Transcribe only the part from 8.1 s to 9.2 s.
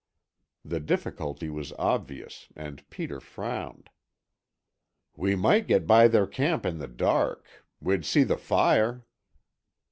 the fire."